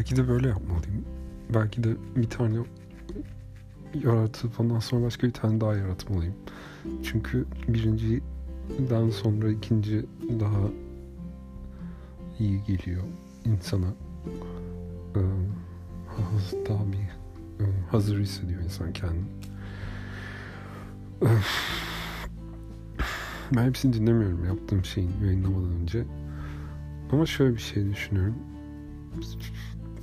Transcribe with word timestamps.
belki 0.00 0.16
de 0.16 0.28
böyle 0.28 0.48
yapmalıyım. 0.48 1.04
Belki 1.54 1.84
de 1.84 1.96
bir 2.16 2.30
tane 2.30 2.58
yaratıp 3.94 4.60
ondan 4.60 4.78
sonra 4.78 5.04
başka 5.04 5.26
bir 5.26 5.32
tane 5.32 5.60
daha 5.60 5.74
yaratmalıyım. 5.74 6.34
Çünkü 7.02 7.46
birinciden 7.68 9.10
sonra 9.10 9.50
ikinci 9.50 10.06
daha 10.40 10.60
iyi 12.38 12.62
geliyor 12.64 13.02
insana. 13.44 13.86
Ee, 15.16 15.20
daha 16.68 16.92
bir 16.92 16.98
e, 17.64 17.66
hazır 17.90 18.20
hissediyor 18.20 18.62
insan 18.62 18.92
kendini. 18.92 19.24
Ben 23.56 23.64
hepsini 23.64 23.92
dinlemiyorum 23.92 24.44
yaptığım 24.44 24.84
şeyin 24.84 25.12
yayınlamadan 25.24 25.72
önce. 25.82 26.04
Ama 27.12 27.26
şöyle 27.26 27.54
bir 27.54 27.60
şey 27.60 27.90
düşünüyorum. 27.90 28.34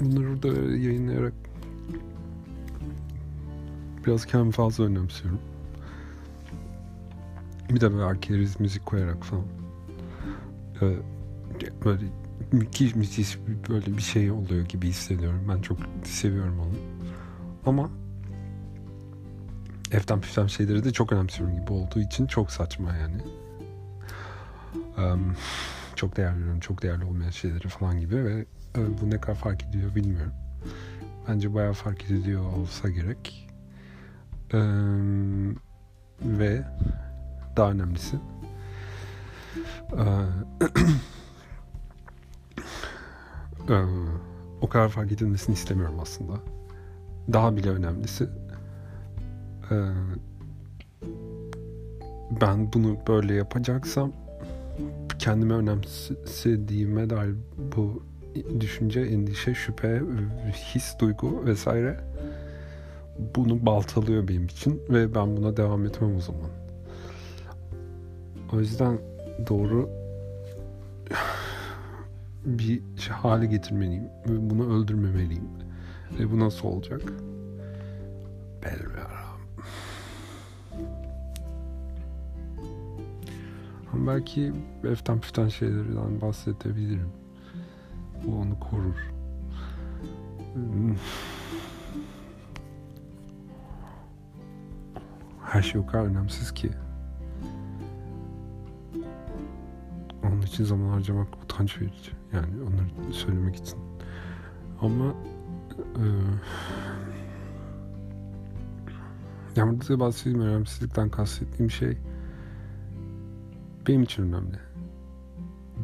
Bunları 0.00 0.28
burada 0.28 0.48
yayınlayarak 0.62 1.32
biraz 4.06 4.26
kendimi 4.26 4.52
fazla 4.52 4.84
önemsiyorum. 4.84 5.40
Bir 7.70 7.80
de 7.80 7.92
böyle 7.92 8.04
arkeriz 8.04 8.60
müzik 8.60 8.86
koyarak 8.86 9.24
falan. 9.24 9.44
Ee, 10.82 10.96
böyle 11.84 12.02
müthiş 12.52 12.94
müthiş 12.94 13.38
böyle 13.68 13.96
bir 13.96 14.02
şey 14.02 14.30
oluyor 14.30 14.66
gibi 14.66 14.88
hissediyorum. 14.88 15.40
Ben 15.48 15.60
çok 15.60 15.78
seviyorum 16.04 16.60
onu. 16.60 16.74
Ama 17.66 17.90
eften 19.92 20.20
püften 20.20 20.46
şeyleri 20.46 20.84
de 20.84 20.92
çok 20.92 21.12
önemsiyorum 21.12 21.60
gibi 21.60 21.72
olduğu 21.72 22.00
için 22.00 22.26
çok 22.26 22.50
saçma 22.50 22.96
yani. 22.96 23.22
Um, 24.98 25.36
çok 25.96 26.16
değerli 26.16 26.60
çok 26.60 26.82
değerli 26.82 27.04
olmayan 27.04 27.30
şeyleri 27.30 27.68
falan 27.68 28.00
gibi 28.00 28.24
ve 28.24 28.46
e, 28.76 29.00
bu 29.00 29.10
ne 29.10 29.20
kadar 29.20 29.34
fark 29.34 29.64
ediyor 29.64 29.94
bilmiyorum. 29.94 30.32
Bence 31.28 31.54
bayağı 31.54 31.72
fark 31.72 32.10
ediyor 32.10 32.52
olsa 32.52 32.88
gerek. 32.88 33.48
Um, 34.52 35.56
ve 36.22 36.64
daha 37.56 37.70
önemlisi 37.70 38.16
o 44.60 44.68
kadar 44.68 44.88
fark 44.88 45.12
edilmesini 45.12 45.54
istemiyorum 45.54 45.98
aslında. 46.00 46.32
Daha 47.32 47.56
bile 47.56 47.70
önemlisi 47.70 48.28
ben 52.40 52.72
bunu 52.72 52.98
böyle 53.08 53.34
yapacaksam 53.34 54.12
kendime 55.18 55.54
önemsediğime 55.54 57.10
dair 57.10 57.34
bu 57.76 58.02
düşünce, 58.60 59.00
endişe, 59.00 59.54
şüphe, 59.54 60.02
his, 60.74 60.98
duygu 60.98 61.46
vesaire 61.46 62.00
bunu 63.36 63.66
baltalıyor 63.66 64.28
benim 64.28 64.44
için 64.44 64.82
ve 64.90 65.14
ben 65.14 65.36
buna 65.36 65.56
devam 65.56 65.86
etmem 65.86 66.16
o 66.16 66.20
zaman. 66.20 66.50
O 68.52 68.58
yüzden 68.60 68.98
doğru 69.48 69.90
bir 72.44 72.82
hale 73.10 73.46
getirmeliyim 73.46 74.04
ve 74.28 74.50
bunu 74.50 74.76
öldürmemeliyim. 74.76 75.48
Ve 76.18 76.30
bu 76.30 76.40
nasıl 76.40 76.68
olacak? 76.68 77.02
Bilmiyorum. 78.62 79.16
Belki 84.06 84.52
eften 84.84 85.20
püften 85.20 85.48
şeylerden 85.48 86.20
bahsedebilirim. 86.20 87.10
Bu 88.24 88.36
onu 88.36 88.60
korur. 88.60 89.12
Her 95.44 95.62
şey 95.62 95.80
o 95.80 95.86
kadar 95.86 96.04
önemsiz 96.04 96.54
ki. 96.54 96.70
Onun 100.24 100.42
için 100.42 100.64
zaman 100.64 100.88
harcamak 100.88 101.28
utanç 101.44 101.80
verici. 101.80 102.10
Yani 102.32 102.46
onları 102.62 103.12
söylemek 103.14 103.56
için. 103.56 103.78
Ama 104.80 105.14
e, 105.78 106.04
yani 109.56 109.80
burada 109.80 110.00
bahsettiğim 110.00 110.40
önemsizlikten 110.40 111.08
kastettiğim 111.08 111.70
şey 111.70 111.98
benim 113.88 114.02
için 114.02 114.22
önemli. 114.22 114.58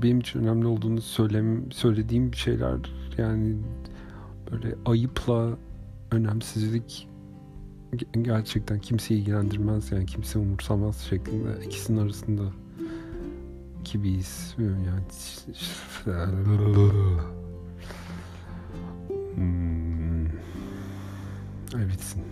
Benim 0.03 0.21
için 0.21 0.41
önemli 0.41 0.67
olduğunu 0.67 1.01
söylem, 1.01 1.73
söylediğim 1.73 2.35
şeyler 2.35 2.79
yani 3.19 3.57
böyle 4.51 4.75
ayıpla 4.87 5.59
önemsizlik 6.11 7.09
gerçekten 8.23 8.79
kimseyi 8.79 9.21
ilgilendirmez 9.21 9.93
yani 9.93 10.07
kimse 10.07 10.39
umursamaz 10.39 11.01
şeklinde 11.01 11.65
ikisinin 11.67 11.99
arasında 11.99 12.43
gibiyiz 13.85 14.55
yani 14.59 15.03
hmm. 19.35 20.27
Bitsin. 21.91 22.23